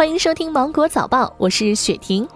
[0.00, 2.26] 欢迎收听《芒果早报》，我是雪婷。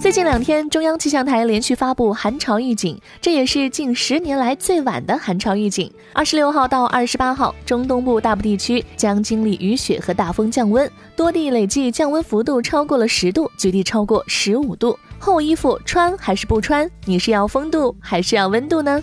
[0.00, 5.92] 最近两天，中央气象台连续发布寒潮预警，这也是近十年来最晚的寒潮预警。
[6.12, 14.96] 二十六号到二十八号，中东部大部地区将经历雨雪和大风降温，多地累计降温幅度超过了十度，局地超过十五度。
[15.18, 16.88] 厚衣服穿还是不穿？
[17.04, 19.02] 你是要风度还是要温度呢？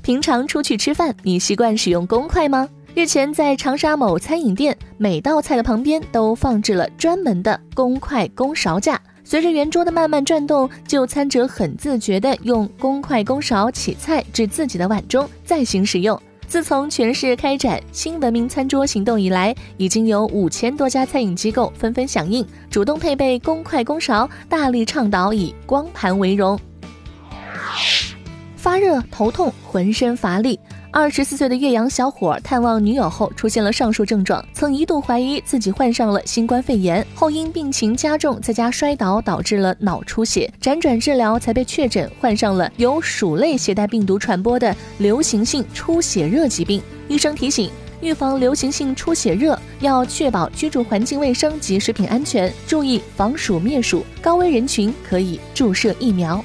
[0.00, 2.66] 平常出去吃饭，你习惯使用公筷吗？
[2.94, 9.00] 日前，在长沙某餐饮店，每道菜的旁边都放置了专门的公筷公勺架。
[9.24, 16.20] 随着圆桌的慢慢转动，就餐者很自觉地用公筷公勺起菜至自己的碗中，再行食用。
[16.46, 26.60] 自从全市开展新文明餐桌行动以来，已经有五千多家餐饮机构纷纷响应，主动配备公筷公勺，大力倡导以光盘为荣。
[28.54, 30.60] 发热、头痛、浑身乏力。
[30.94, 46.82] 二十四岁的岳阳小伙探望女友后出现了上述症状，曾一度怀疑自己患上了新冠肺炎，后因病情加重，在家摔倒导致了脑出血，辗转治疗才被确诊患上了由鼠类携带病毒传播的流行性出血热疾病。
[47.08, 47.70] 医生提醒，
[48.02, 56.44] 预防流行性出血热要确保居住环境卫生及食品安全，注意防鼠灭鼠，高危人群可以注射疫苗。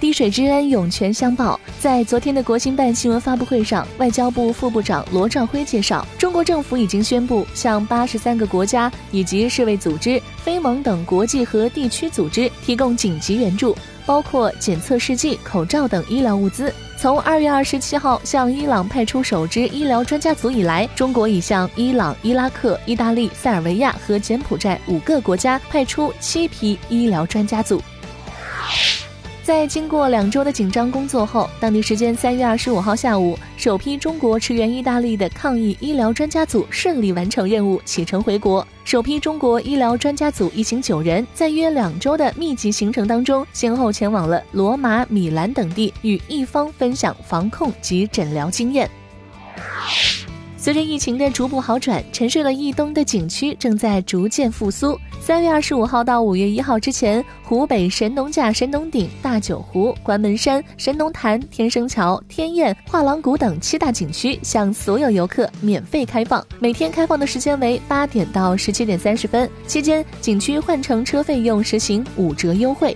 [0.00, 1.58] 滴水之恩，涌泉相报。
[1.80, 13.76] 在昨天的国新办新闻发布会上，外交部副部长罗兆辉介绍，中国政府已经宣布向八十三个国家以及世卫组织、非盟等国际和地区组织提供紧急援助，
[14.06, 16.72] 包括检测试剂、口罩等医疗物资。
[16.96, 27.82] 从二月二十七号向伊朗派出首支医疗专家组以来，中国已向伊朗、伊拉克、意大利、塞尔维亚和柬埔寨五个国家派出七批医疗专家组。
[29.48, 38.68] 在经过两周的紧张工作后，当地时间三月二十五号下午，首批中国驰援意大利的抗疫医疗专家组顺利完成任务，启程回国。
[38.84, 48.90] 首批中国医疗专家组一行九人，在约两周的密集行程当中，先后前往了罗马、米兰等地，与一方分享防控及诊疗经验。
[50.68, 55.00] 随着疫情的逐步好转，沉睡了一冬的景区正在逐渐复苏。
[55.18, 69.48] 三月二十五号到五月一号之前，湖北神农架、神农顶、大九湖、关门山、神农潭、天生桥、天堰、画廊谷等七大景区向所有游客免费开放，每天开放的时间为八点到十七点三十分。
[69.66, 72.94] 期间，景区换乘车费用实行五折优惠。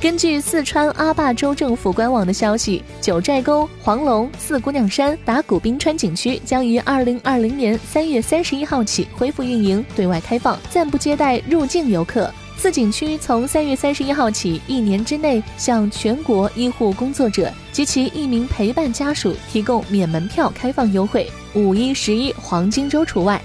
[0.00, 12.32] 根据四川阿坝州政府官网的消息，九寨沟、黄龙、四姑娘山、达古冰川景区将于二零二零年三月三十一号起恢复运营，对外开放，暂不接待入境游客。
[12.56, 23.42] 四景区从三月三十一号起，一年之内向全国医护工作者及其一名陪伴家属提供免门票开放优惠，五一、十一黄金周除外。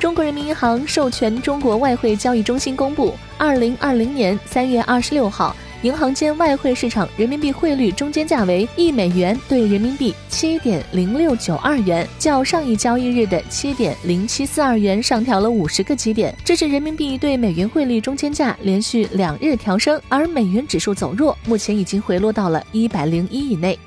[0.00, 23.78] 中国人民银行授权中国外汇交易中心公布，二零二零年三月二十六号，银行间外汇市场人民币汇率中间价为一美元兑人民币七点零六九二元，较上一交易日的七点零七四二元上调了五十个基点，这是人民币对美元汇率中间价连续两日调升，而美元指数走弱，目前已经回落到了一百零一以内。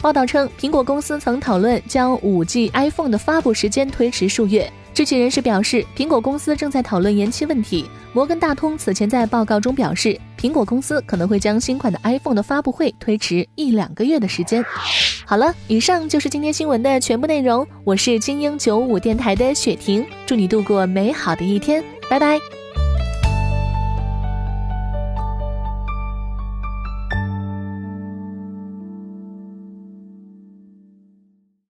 [0.00, 4.70] 报道称，苹果公司曾讨论将 5G iPhone 的发布时间推迟数月。
[4.94, 7.84] 知情人士表示，苹果公司正在讨论延期问题。
[8.12, 14.64] 摩根大通此前在报告中表示，苹果公司可能会将新款的 iPhone 的发布会推迟一两个月的时间。
[15.24, 17.66] 好了，以上就是今天新闻的全部内容。
[17.84, 22.57] 我是精英九五电台的雪婷，祝你度过美好的一天，拜拜。